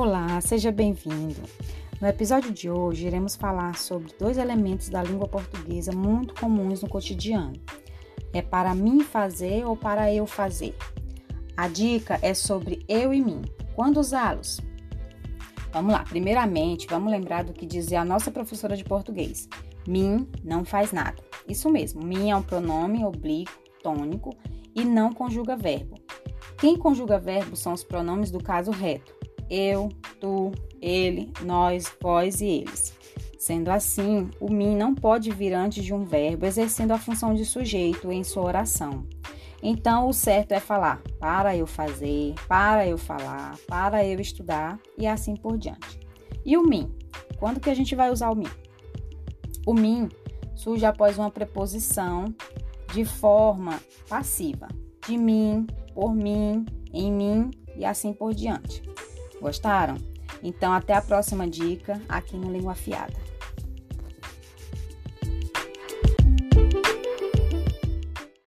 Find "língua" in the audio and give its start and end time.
5.02-5.26, 62.52-62.72